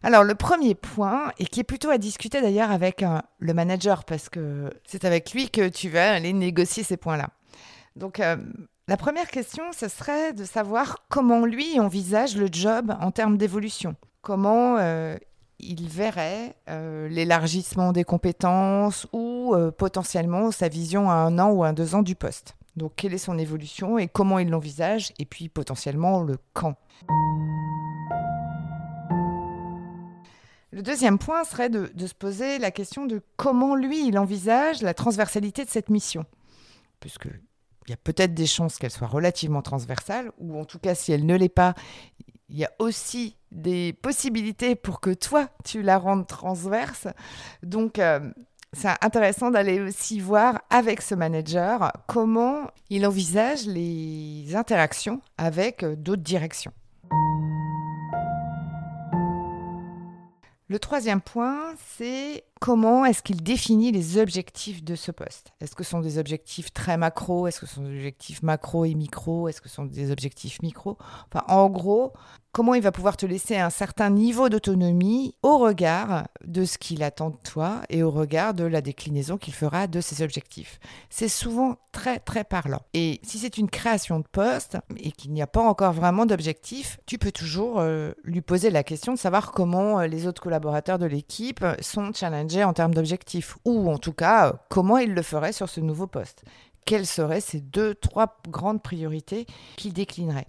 Alors, 0.06 0.24
le 0.24 0.36
premier 0.36 0.76
point, 0.76 1.32
et 1.40 1.46
qui 1.46 1.62
est 1.62 1.64
plutôt 1.64 1.90
à 1.90 1.98
discuter 1.98 2.40
d'ailleurs 2.40 2.70
avec 2.70 3.02
euh, 3.02 3.18
le 3.40 3.56
manager, 3.56 4.04
parce 4.04 4.30
que 4.30 4.70
c'est 4.86 5.04
avec 5.04 5.34
lui 5.34 5.50
que 5.50 5.68
tu 5.68 5.90
vas 5.90 6.14
aller 6.14 6.32
négocier 6.32 6.84
ces 6.84 6.96
points-là. 6.96 7.30
Donc, 7.96 8.20
euh, 8.20 8.36
la 8.88 8.98
première 8.98 9.30
question, 9.30 9.64
ce 9.76 9.88
serait 9.88 10.32
de 10.34 10.44
savoir 10.44 11.08
comment 11.10 11.44
lui 11.48 11.80
envisage 11.80 12.38
le 12.38 12.50
job 12.52 12.96
en 13.02 13.10
termes 13.10 13.36
d'évolution. 13.36 13.96
Comment 14.22 14.78
euh, 14.78 15.18
il 15.58 15.88
verrait 15.88 16.56
l'élargissement 17.10 17.92
des 17.92 18.04
compétences 18.04 19.08
ou 19.12 19.56
potentiellement 19.76 20.52
sa 20.52 20.68
vision 20.68 21.10
à 21.10 21.16
un 21.16 21.40
an 21.40 21.50
ou 21.50 21.64
à 21.64 21.72
deux 21.72 21.96
ans 21.96 22.04
du 22.04 22.14
poste. 22.14 22.56
Donc 22.76 22.92
quelle 22.98 23.14
est 23.14 23.18
son 23.18 23.40
évolution 23.40 23.98
et 23.98 24.08
comment 24.08 24.38
il 24.38 24.50
l'envisage 24.50 25.14
et 25.18 25.26
puis 25.26 25.48
potentiellement 25.50 26.22
le 26.22 26.38
quand. 26.54 26.76
Le 30.76 30.82
deuxième 30.82 31.18
point 31.18 31.46
serait 31.46 31.70
de, 31.70 31.90
se 32.06 32.14
poser 32.14 32.60
la 32.60 32.70
question 32.70 33.06
de 33.06 33.22
comment 33.38 33.76
lui 33.76 34.06
il 34.10 34.20
envisage 34.20 34.82
la 34.82 34.94
transversalité 34.94 35.64
de 35.64 35.70
cette 35.70 35.90
mission. 35.90 36.26
Puisque 37.00 37.30
il 37.88 37.92
y 37.92 37.94
a 37.94 37.98
peut-être 37.98 38.34
des 38.34 38.46
chances 38.46 38.78
qu'elle 38.78 38.92
soit 38.92 39.08
relativement 39.08 39.62
transversale, 39.62 40.34
ou 40.38 40.60
en 40.60 40.66
tout 40.66 40.78
cas 40.78 40.94
si 40.94 41.14
elle 41.14 41.26
ne 41.26 41.38
l'est 41.38 41.48
pas, 41.48 41.76
il 42.50 42.58
y 42.58 42.66
a 42.66 42.72
aussi 42.80 43.38
des 43.54 43.94
possibilités 43.94 44.76
pour 44.76 45.00
que 45.00 45.12
toi, 45.12 45.48
tu 45.64 45.82
la 45.82 45.98
rendes 45.98 46.28
transverse. 46.28 47.08
Donc, 47.64 47.98
euh, 47.98 48.20
c'est 48.74 48.90
intéressant 49.02 49.52
d'aller 49.52 49.80
aussi 49.80 50.20
voir 50.20 50.62
avec 50.70 51.02
ce 51.02 51.16
manager 51.16 51.94
comment 52.06 52.70
il 52.90 53.08
envisage 53.08 53.66
les 53.66 54.54
interactions 54.58 55.22
avec 55.38 55.84
euh, 55.84 55.96
d'autres 55.96 56.22
directions. 56.22 56.74
Le 60.68 60.80
troisième 60.80 61.22
point, 61.22 61.76
c'est 61.96 62.44
comment 62.60 63.06
est-ce 63.06 63.22
qu'il 63.22 63.44
définit 63.44 63.92
les 63.92 64.18
objectifs 64.18 64.84
de 64.84 64.96
ce 64.96 65.12
poste? 65.12 65.52
Est-ce 65.62 65.76
que 65.76 65.84
ce 65.84 65.92
sont 65.92 66.00
des 66.00 66.18
objectifs 66.18 66.74
très 66.74 66.98
macro? 66.98 67.48
Est-ce 67.48 67.60
que 67.60 67.66
ce 67.66 67.76
sont 67.76 67.84
des 67.84 67.98
objectifs 67.98 68.44
macro 68.44 68.86
et 68.86 68.94
micro? 68.94 69.48
Est-ce 69.48 69.62
que 69.62 69.70
ce 69.70 69.76
sont 69.76 69.86
des 69.86 70.12
objectifs 70.12 70.62
micro? 70.62 70.98
Enfin, 71.30 71.46
en 71.48 71.70
gros, 71.70 72.14
comment 72.52 72.74
il 72.74 72.82
va 72.82 72.92
pouvoir 72.92 73.18
te 73.18 73.26
laisser 73.26 73.58
un 73.58 73.70
certain 73.70 74.10
niveau 74.10 74.48
d'autonomie 74.48 75.36
au 75.44 75.58
regard 75.58 76.28
de 76.46 76.64
ce 76.64 76.78
qu'il 76.78 77.04
attend 77.04 77.32
de 77.32 77.38
toi 77.44 77.82
et 77.90 78.02
au 78.02 78.12
regard 78.12 78.54
de 78.54 78.64
la 78.64 78.82
déclinaison 78.82 79.38
qu'il 79.38 79.54
fera 79.54 79.88
de 79.88 80.00
ses 80.00 80.24
objectifs? 80.24 80.80
C'est 81.10 81.28
souvent 81.28 81.76
très 81.92 82.20
très 82.20 82.44
parlant. 82.44 82.82
Et 82.94 83.20
si 83.24 83.40
c'est 83.40 83.58
une 83.58 83.70
création 83.70 84.20
de 84.20 84.28
poste 84.32 84.78
et 84.98 85.12
qu'il 85.12 85.34
n'y 85.34 85.42
a 85.42 85.48
pas 85.48 85.62
encore 85.62 85.94
vraiment 85.94 86.26
d'objectif, 86.26 86.98
tu 87.06 87.18
peux 87.18 87.32
toujours 87.32 87.80
euh, 87.80 88.14
lui 88.24 88.42
poser 88.42 88.70
la 88.70 88.84
question 88.84 89.14
de 89.14 89.18
savoir 89.18 89.52
comment 89.52 90.00
euh, 90.00 90.08
les 90.08 90.28
autres 90.28 90.42
collaborateurs 90.42 91.00
de 91.00 91.06
l'équipe 91.06 91.66
sont 91.82 92.14
challengés 92.14 92.45
en 92.64 92.74
termes 92.74 92.94
d'objectifs 92.94 93.58
ou 93.66 93.92
en 93.92 93.98
tout 93.98 94.14
cas 94.14 94.50
euh, 94.50 94.54
comment 94.70 94.98
il 94.98 95.14
le 95.14 95.22
ferait 95.22 95.54
sur 95.54 95.70
ce 95.70 95.80
nouveau 95.80 96.08
poste. 96.08 96.44
Quelles 96.86 97.08
seraient 97.08 97.42
ces 97.42 97.62
deux, 97.62 97.96
trois 97.96 98.38
grandes 98.48 98.82
priorités 98.82 99.48
qu'il 99.76 99.94
déclinerait? 99.94 100.48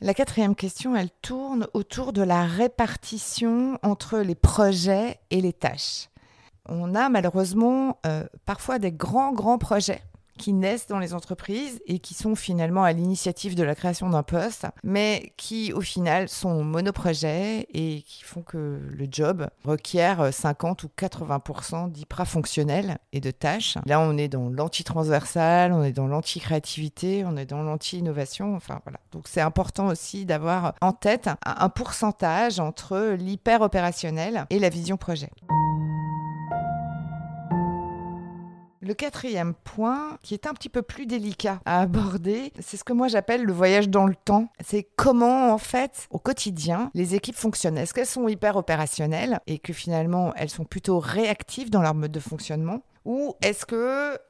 La 0.00 0.12
quatrième 0.12 0.54
question, 0.54 0.94
elle 0.94 1.10
tourne 1.22 1.66
autour 1.72 2.12
de 2.12 2.22
la 2.22 2.44
répartition 2.44 3.78
entre 3.82 4.18
les 4.18 4.34
projets 4.34 5.18
et 5.30 5.40
les 5.40 5.54
tâches. 5.54 6.10
On 6.68 6.94
a 6.94 7.08
malheureusement 7.08 7.98
euh, 8.04 8.26
parfois 8.44 8.78
des 8.78 8.92
grands, 8.92 9.32
grands 9.32 9.58
projets 9.58 10.02
qui 10.38 10.52
naissent 10.52 10.86
dans 10.86 10.98
les 10.98 11.14
entreprises 11.14 11.80
et 11.86 11.98
qui 11.98 12.14
sont 12.14 12.34
finalement 12.34 12.84
à 12.84 12.92
l'initiative 12.92 13.54
de 13.54 13.62
la 13.62 13.74
création 13.74 14.10
d'un 14.10 14.22
poste, 14.22 14.66
mais 14.82 15.32
qui 15.36 15.72
au 15.72 15.80
final 15.80 16.28
sont 16.28 16.64
monoprojets 16.64 17.66
et 17.72 18.02
qui 18.02 18.24
font 18.24 18.42
que 18.42 18.80
le 18.82 19.06
job 19.10 19.48
requiert 19.64 20.32
50 20.32 20.84
ou 20.84 20.90
80% 20.98 21.90
d'IPRA 21.90 22.24
fonctionnels 22.24 22.98
et 23.12 23.20
de 23.20 23.30
tâches. 23.30 23.78
Là, 23.86 24.00
on 24.00 24.16
est 24.16 24.28
dans 24.28 24.48
l'anti-transversal, 24.48 25.72
on 25.72 25.82
est 25.82 25.92
dans 25.92 26.06
l'anti-créativité, 26.06 27.24
on 27.26 27.36
est 27.36 27.46
dans 27.46 27.62
l'anti-innovation. 27.62 28.54
Enfin 28.56 28.80
voilà. 28.84 28.98
Donc 29.12 29.28
c'est 29.28 29.40
important 29.40 29.88
aussi 29.88 30.26
d'avoir 30.26 30.74
en 30.80 30.92
tête 30.92 31.28
un 31.44 31.68
pourcentage 31.68 32.60
entre 32.60 33.14
l'hyper 33.18 33.60
opérationnel 33.62 34.46
et 34.50 34.58
la 34.58 34.68
vision 34.68 34.96
projet. 34.96 35.30
Le 38.84 38.92
quatrième 38.92 39.54
point, 39.54 40.18
qui 40.20 40.34
est 40.34 40.46
un 40.46 40.52
petit 40.52 40.68
peu 40.68 40.82
plus 40.82 41.06
délicat 41.06 41.58
à 41.64 41.80
aborder, 41.80 42.52
c'est 42.60 42.76
ce 42.76 42.84
que 42.84 42.92
moi 42.92 43.08
j'appelle 43.08 43.42
le 43.42 43.52
voyage 43.54 43.88
dans 43.88 44.04
le 44.04 44.14
temps. 44.14 44.48
C'est 44.62 44.86
comment, 44.94 45.54
en 45.54 45.56
fait, 45.56 46.06
au 46.10 46.18
quotidien, 46.18 46.90
les 46.92 47.14
équipes 47.14 47.34
fonctionnent. 47.34 47.78
Est-ce 47.78 47.94
qu'elles 47.94 48.04
sont 48.04 48.28
hyper 48.28 48.56
opérationnelles 48.56 49.40
et 49.46 49.58
que 49.58 49.72
finalement 49.72 50.34
elles 50.36 50.50
sont 50.50 50.66
plutôt 50.66 50.98
réactives 50.98 51.70
dans 51.70 51.80
leur 51.80 51.94
mode 51.94 52.12
de 52.12 52.20
fonctionnement? 52.20 52.82
Ou 53.06 53.34
est-ce 53.40 53.64
que 53.64 53.74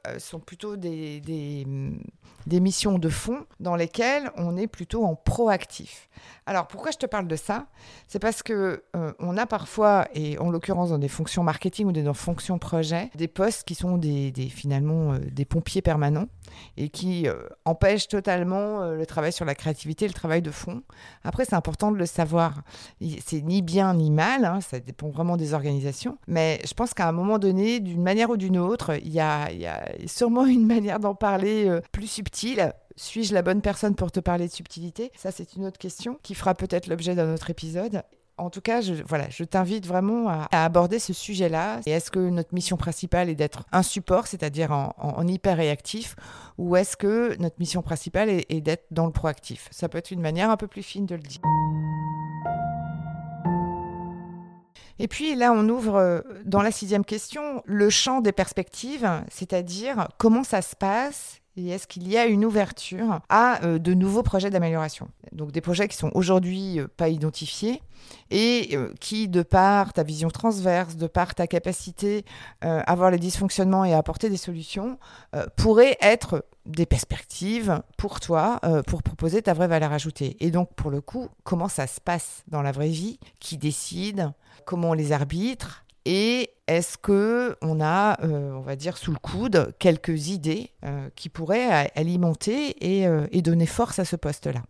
euh, 0.07 0.19
sont 0.19 0.39
plutôt 0.39 0.77
des, 0.77 1.19
des, 1.19 2.59
missions 2.61 2.97
de 2.97 3.09
fond 3.09 3.45
dans 3.59 3.75
lesquelles 3.75 4.31
on 4.37 4.55
est 4.55 4.67
plutôt 4.67 5.03
en 5.03 5.15
proactif? 5.15 6.09
Alors 6.45 6.67
pourquoi 6.67 6.91
je 6.91 6.97
te 6.97 7.05
parle 7.05 7.27
de 7.27 7.35
ça? 7.35 7.67
C'est 8.07 8.19
parce 8.19 8.43
que 8.43 8.83
euh, 8.95 9.13
on 9.19 9.37
a 9.37 9.45
parfois, 9.45 10.07
et 10.13 10.37
en 10.37 10.49
l'occurrence 10.51 10.89
dans 10.89 10.97
des 10.97 11.07
fonctions 11.07 11.43
marketing 11.43 11.87
ou 11.87 11.91
dans 11.91 12.03
des 12.03 12.13
fonctions 12.13 12.59
projet, 12.59 13.09
des 13.15 13.27
postes 13.27 13.63
qui 13.63 13.75
sont 13.75 13.97
des, 13.97 14.31
finalement 14.53 15.13
euh, 15.13 15.19
des 15.31 15.45
pompiers 15.45 15.81
permanents 15.81 16.27
et 16.77 16.89
qui 16.89 17.27
empêchent 17.65 18.07
totalement 18.07 18.91
le 18.91 19.05
travail 19.05 19.33
sur 19.33 19.45
la 19.45 19.55
créativité, 19.55 20.07
le 20.07 20.13
travail 20.13 20.41
de 20.41 20.51
fond. 20.51 20.83
Après, 21.23 21.43
c'est 21.43 21.55
important 21.55 21.91
de 21.91 21.97
le 21.97 22.05
savoir. 22.05 22.61
C'est 23.25 23.41
ni 23.41 23.61
bien 23.61 23.93
ni 23.95 24.11
mal, 24.11 24.45
hein, 24.45 24.61
ça 24.61 24.79
dépend 24.79 25.09
vraiment 25.09 25.37
des 25.37 25.53
organisations, 25.53 26.17
mais 26.27 26.59
je 26.65 26.73
pense 26.73 26.93
qu'à 26.93 27.07
un 27.07 27.11
moment 27.11 27.39
donné, 27.39 27.79
d'une 27.79 28.01
manière 28.01 28.29
ou 28.29 28.37
d'une 28.37 28.57
autre, 28.57 28.93
il 29.03 29.11
y 29.11 29.19
a, 29.19 29.49
sûrement 30.05 30.45
une 30.45 30.65
manière 30.65 30.99
d'en 30.99 31.15
parler 31.15 31.67
euh, 31.67 31.81
plus 31.91 32.07
subtile. 32.07 32.73
Suis-je 32.97 33.33
la 33.33 33.41
bonne 33.41 33.61
personne 33.61 33.93
pour 33.93 34.11
te 34.11 34.21
parler 34.21 34.47
de 34.47 34.53
subtilité? 34.53 35.11
Ça, 35.17 35.31
c'est 35.31 35.55
une 35.55 35.65
autre 35.65 35.77
question 35.77 36.17
qui 36.23 36.33
fera 36.33 36.53
peut-être 36.53 36.87
l'objet 36.87 37.13
d'un 37.13 37.33
autre 37.33 37.49
épisode. 37.49 38.03
En 38.37 38.49
tout 38.49 38.61
cas, 38.61 38.79
je, 38.79 38.93
voilà, 39.05 39.29
je 39.29 39.43
t'invite 39.43 39.85
vraiment 39.85 40.29
à, 40.29 40.47
aborder 40.51 40.99
ce 40.99 41.11
sujet-là. 41.11 41.81
Et 41.85 41.91
est-ce 41.91 42.09
que 42.09 42.29
notre 42.29 42.53
mission 42.53 42.77
principale 42.77 43.29
est 43.29 43.35
d'être 43.35 43.65
un 43.73 43.83
support, 43.83 44.27
c'est-à-dire 44.27 44.71
en, 44.71 45.27
hyper 45.27 45.57
réactif, 45.57 46.15
ou 46.57 46.77
est-ce 46.77 46.95
que 46.95 47.35
notre 47.37 47.57
mission 47.59 47.81
principale 47.81 48.29
est 48.29 48.61
d'être 48.61 48.85
dans 48.91 49.05
le 49.05 49.11
proactif? 49.11 49.67
Ça 49.71 49.89
peut 49.89 49.97
être 49.97 50.11
une 50.11 50.21
manière 50.21 50.49
un 50.49 50.57
peu 50.57 50.67
plus 50.67 50.83
fine 50.83 51.05
de 51.05 51.15
le 51.15 51.21
dire. 51.21 51.41
Et 54.99 55.09
puis 55.09 55.35
là, 55.35 55.51
on 55.51 55.67
ouvre 55.67 55.95
euh, 55.95 56.21
dans 56.45 56.61
la 56.61 56.71
sixième 56.71 57.03
question 57.03 57.61
le 57.65 57.89
champ 57.89 58.21
des 58.21 58.31
perspectives, 58.31 59.09
c'est-à-dire 59.29 60.07
comment 60.17 60.45
ça 60.45 60.61
se 60.61 60.77
passe 60.77 61.41
et 61.57 61.69
est-ce 61.69 61.87
qu'il 61.87 62.07
y 62.07 62.17
a 62.17 62.25
une 62.25 62.45
ouverture 62.45 63.21
à 63.29 63.63
euh, 63.63 63.79
de 63.79 63.93
nouveaux 63.93 64.23
projets 64.23 64.49
d'amélioration? 64.49 65.09
Donc 65.31 65.51
des 65.51 65.61
projets 65.61 65.87
qui 65.87 65.97
sont 65.97 66.11
aujourd'hui 66.13 66.79
euh, 66.79 66.87
pas 66.87 67.09
identifiés 67.09 67.81
et 68.29 68.77
qui, 68.99 69.27
de 69.27 69.41
par 69.41 69.91
ta 69.93 70.03
vision 70.03 70.29
transverse, 70.29 70.95
de 70.95 71.07
par 71.07 71.33
ta 71.33 71.47
capacité 71.47 72.23
à 72.61 72.93
voir 72.93 73.09
les 73.09 73.17
dysfonctionnements 73.17 73.83
et 73.83 73.93
à 73.93 73.97
apporter 73.97 74.29
des 74.29 74.37
solutions, 74.37 74.99
pourraient 75.55 75.97
être 76.01 76.45
des 76.67 76.85
perspectives 76.85 77.81
pour 77.97 78.19
toi, 78.19 78.59
pour 78.85 79.01
proposer 79.01 79.41
ta 79.41 79.53
vraie 79.53 79.67
valeur 79.67 79.91
ajoutée. 79.91 80.37
Et 80.39 80.51
donc, 80.51 80.71
pour 80.75 80.91
le 80.91 81.01
coup, 81.01 81.29
comment 81.43 81.67
ça 81.67 81.87
se 81.87 81.99
passe 81.99 82.43
dans 82.47 82.61
la 82.61 82.71
vraie 82.71 82.89
vie? 82.89 83.19
Qui 83.39 83.57
décide? 83.57 84.31
Comment 84.65 84.91
on 84.91 84.93
les 84.93 85.11
arbitre? 85.11 85.84
Et 86.05 86.51
est-ce 86.67 86.97
que 86.97 87.57
on 87.61 87.81
a, 87.81 88.19
euh, 88.23 88.53
on 88.53 88.61
va 88.61 88.75
dire, 88.75 88.97
sous 88.97 89.11
le 89.11 89.17
coude 89.17 89.73
quelques 89.79 90.29
idées 90.29 90.71
euh, 90.83 91.09
qui 91.15 91.29
pourraient 91.29 91.91
alimenter 91.95 92.75
euh, 92.83 93.27
et, 93.31 93.41
donner 93.41 93.65
force 93.65 93.99
à 93.99 94.05
ce 94.05 94.15
poste-là? 94.15 94.61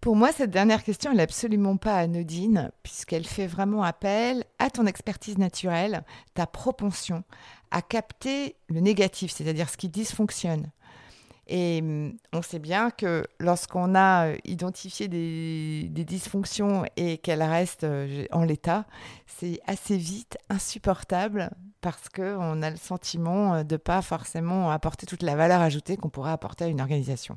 Pour 0.00 0.16
moi, 0.16 0.30
cette 0.32 0.50
dernière 0.50 0.84
question, 0.84 1.12
n'est 1.12 1.22
absolument 1.22 1.78
pas 1.78 1.96
anodine, 1.96 2.70
puisqu'elle 2.82 3.26
fait 3.26 3.46
vraiment 3.46 3.82
appel 3.82 4.44
à 4.58 4.70
ton 4.70 4.86
expertise 4.86 5.38
naturelle, 5.38 6.04
ta 6.34 6.46
propension 6.46 7.24
à 7.70 7.82
capter 7.82 8.56
le 8.68 8.80
négatif, 8.80 9.32
c'est-à-dire 9.32 9.68
ce 9.68 9.76
qui 9.76 9.88
dysfonctionne, 9.88 10.70
et 11.46 11.80
hum, 11.80 12.16
on 12.32 12.42
sait 12.42 12.58
bien 12.58 12.90
que 12.90 13.26
lorsqu'on 13.38 13.94
a 13.94 14.28
euh, 14.28 14.36
identifié 14.44 15.08
des, 15.08 15.88
dysfonctions 16.04 16.84
et 16.96 17.18
qu'elles 17.18 17.42
restent 17.42 17.84
euh, 17.84 18.26
en 18.32 18.44
l'état, 18.44 18.84
c'est 19.26 19.60
assez 19.66 19.96
vite 19.96 20.38
insupportable 20.48 21.50
parce 21.80 22.08
qu'on 22.08 22.62
a 22.62 22.70
le 22.70 22.76
sentiment 22.76 23.54
euh, 23.54 23.62
de 23.62 23.76
pas 23.76 24.02
forcément 24.02 24.70
apporter 24.70 25.06
toute 25.06 25.22
la 25.22 25.36
valeur 25.36 25.60
ajoutée 25.60 25.96
qu'on 25.96 26.08
pourrait 26.08 26.32
apporter 26.32 26.64
à 26.64 26.68
une 26.68 26.80
organisation. 26.80 27.36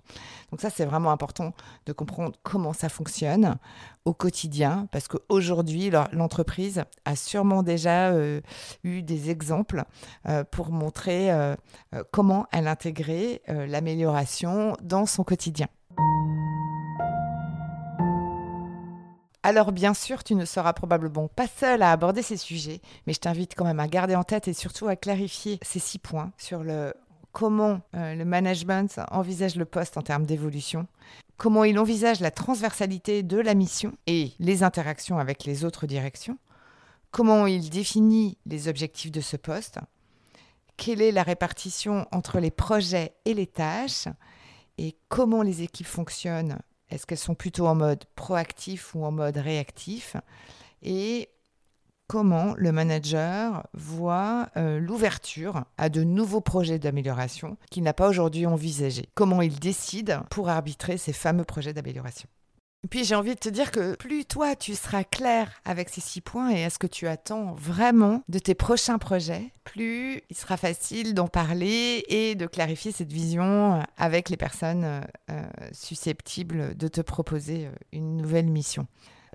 Donc 0.51 0.61
ça, 0.61 0.69
c'est 0.69 0.85
vraiment 0.85 1.11
important 1.11 1.53
de 1.85 1.93
comprendre 1.93 2.35
comment 2.43 2.73
ça 2.73 2.89
fonctionne 2.89 3.57
au 4.05 4.13
quotidien, 4.13 4.87
parce 4.91 5.07
qu'aujourd'hui, 5.07 5.91
l'entreprise 6.13 6.83
a 7.05 7.15
sûrement 7.15 7.63
déjà 7.63 8.09
euh, 8.09 8.41
eu 8.83 9.03
des 9.03 9.29
exemples 9.29 9.83
euh, 10.27 10.43
pour 10.43 10.71
montrer 10.71 11.29
comment 12.11 12.47
elle 12.51 12.67
intégrait 12.67 13.41
l'amélioration 13.47 14.75
dans 14.81 15.05
son 15.05 15.23
quotidien. 15.23 15.67
Alors 19.41 19.71
bien 19.71 19.93
sûr, 19.93 20.23
tu 20.23 20.35
ne 20.35 20.43
seras 20.43 20.73
probablement 20.73 21.29
pas 21.29 21.47
seul 21.47 21.81
à 21.81 21.91
aborder 21.91 22.21
ces 22.21 22.35
sujets, 22.35 22.81
mais 23.07 23.13
je 23.13 23.19
t'invite 23.19 23.55
quand 23.55 23.63
même 23.63 23.79
à 23.79 23.87
garder 23.87 24.15
en 24.15 24.23
tête 24.23 24.49
et 24.49 24.53
surtout 24.53 24.87
à 24.87 24.97
clarifier 24.97 25.59
ces 25.61 25.79
six 25.79 25.99
points 25.99 26.31
sur 26.37 26.63
le 26.63 26.93
comment 27.31 27.81
euh, 27.95 28.15
le 28.15 28.25
management 28.25 28.99
envisage 29.11 29.55
le 29.55 29.65
poste 29.65 29.97
en 29.97 30.01
termes 30.01 30.25
d'évolution, 30.25 30.87
comment 31.37 31.63
il 31.63 31.79
envisage 31.79 32.19
la 32.19 32.31
transversalité 32.31 33.23
de 33.23 33.37
la 33.37 33.53
mission 33.53 33.93
et 34.07 34.33
les 34.39 34.63
interactions 34.63 35.19
avec 35.19 35.45
les 35.45 35.63
autres 35.63 35.87
directions, 35.87 36.37
comment 37.11 37.47
il 37.47 37.69
définit 37.69 38.37
les 38.45 38.67
objectifs 38.67 39.11
de 39.11 39.21
ce 39.21 39.37
poste, 39.37 39.79
quelle 40.75 41.01
est 41.01 41.11
la 41.11 41.23
répartition 41.23 42.07
entre 42.11 42.39
les 42.39 42.51
projets 42.51 43.13
et 43.25 43.33
les 43.33 43.47
tâches, 43.47 44.07
et 44.77 44.95
comment 45.09 45.41
les 45.41 45.61
équipes 45.61 45.87
fonctionnent. 45.87 46.57
Est-ce 46.89 47.05
qu'elles 47.05 47.17
sont 47.17 47.35
plutôt 47.35 47.67
en 47.67 47.75
mode 47.75 48.05
proactif 48.15 48.95
ou 48.95 49.05
en 49.05 49.11
mode 49.11 49.37
réactif? 49.37 50.15
Et 50.81 51.29
comment 52.07 52.55
le 52.57 52.71
manager 52.71 53.67
voit 53.73 54.49
euh, 54.57 54.79
l'ouverture 54.79 55.65
à 55.77 55.89
de 55.89 56.03
nouveaux 56.03 56.41
projets 56.41 56.79
d'amélioration 56.79 57.57
qu'il 57.69 57.83
n'a 57.83 57.93
pas 57.93 58.09
aujourd'hui 58.09 58.45
envisagés? 58.45 59.09
Comment 59.13 59.41
il 59.41 59.59
décide 59.59 60.19
pour 60.29 60.49
arbitrer 60.49 60.97
ces 60.97 61.13
fameux 61.13 61.45
projets 61.45 61.73
d'amélioration? 61.73 62.27
Puis 62.89 63.03
j'ai 63.03 63.15
envie 63.15 63.35
de 63.35 63.39
te 63.39 63.49
dire 63.49 63.71
que 63.71 63.95
plus 63.95 64.25
toi 64.25 64.55
tu 64.55 64.73
seras 64.73 65.03
clair 65.03 65.51
avec 65.65 65.89
ces 65.89 65.99
six 65.99 66.21
points 66.21 66.49
et 66.49 66.63
à 66.63 66.69
ce 66.69 66.79
que 66.79 66.87
tu 66.87 67.07
attends 67.07 67.53
vraiment 67.53 68.23
de 68.29 68.39
tes 68.39 68.55
prochains 68.55 68.97
projets, 68.97 69.51
plus 69.65 70.21
il 70.29 70.37
sera 70.37 70.55
facile 70.55 71.13
d'en 71.13 71.27
parler 71.27 72.05
et 72.07 72.35
de 72.35 72.45
clarifier 72.45 72.93
cette 72.93 73.11
vision 73.11 73.83
avec 73.97 74.29
les 74.29 74.37
personnes 74.37 75.03
euh, 75.29 75.43
susceptibles 75.73 76.75
de 76.77 76.87
te 76.87 77.01
proposer 77.01 77.67
euh, 77.67 77.71
une 77.91 78.15
nouvelle 78.15 78.47
mission 78.47 78.87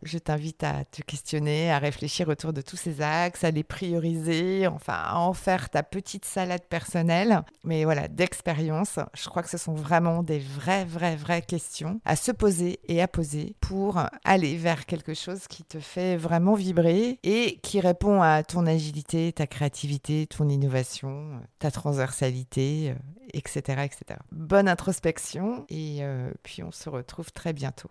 je 0.05 0.19
t'invite 0.19 0.63
à 0.63 0.85
te 0.85 1.03
questionner, 1.03 1.71
à 1.71 1.79
réfléchir 1.79 2.29
autour 2.29 2.53
de 2.53 2.61
tous 2.61 2.77
ces 2.77 3.01
axes, 3.01 3.45
à 3.45 3.51
les 3.51 3.65
prioriser, 3.65 4.67
enfin 4.67 4.95
à 4.95 5.19
en 5.19 5.33
faire 5.33 5.71
ta 5.71 5.83
petite 5.83 6.25
salade 6.25 6.65
personnelle. 6.69 7.43
Mais 7.65 7.85
voilà, 7.85 8.09
d'expérience, 8.09 8.99
je 9.15 9.29
crois 9.29 9.43
que 9.43 9.51
ce 9.51 9.59
sont 9.59 9.75
vraiment 9.75 10.23
des 10.23 10.39
vraies, 10.39 10.85
vraies, 10.85 11.17
vraies 11.17 11.43
questions 11.43 12.01
à 12.05 12.17
se 12.17 12.33
poser 12.33 12.81
et 12.89 13.03
à 13.03 13.09
poser 13.09 13.57
pour 13.61 14.01
aller 14.25 14.57
vers 14.57 14.87
quelque 14.87 15.15
chose 15.15 15.47
qui 15.49 15.65
te 15.65 15.81
fait 15.81 16.17
vraiment 16.17 16.55
vibrer 16.55 17.19
et 17.23 17.59
qui 17.63 17.81
répond 17.81 18.23
à 18.23 18.43
ton 18.43 18.67
agilité, 18.67 19.33
ta 19.33 19.47
créativité, 19.47 20.27
ton 20.27 20.49
innovation, 20.49 21.41
ta 21.59 21.71
transversalité, 21.71 22.95
etc. 23.33 23.63
Euh, 23.69 23.83
etc. 23.83 24.21
Bonne 24.33 24.69
introspection 24.69 25.67
et 25.69 25.99
euh, 26.01 26.33
puis 26.43 26.63
on 26.63 26.71
se 26.71 26.89
retrouve 26.89 27.33
très 27.33 27.53
bientôt. 27.53 27.91